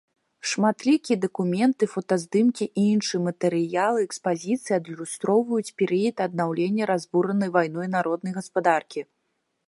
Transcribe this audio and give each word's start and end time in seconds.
Шматлікія 0.51 1.17
дакументы, 1.25 1.83
фотаздымкі 1.95 2.65
і 2.83 2.85
іншыя 2.93 3.21
матэрыялы 3.27 3.99
экспазіцыі 4.07 4.73
адлюстроўваюць 4.77 5.73
перыяд 5.81 6.23
аднаўлення 6.27 6.83
разбуранай 6.93 7.53
вайной 7.59 7.87
народнай 7.97 8.33
гаспадаркі. 8.39 9.05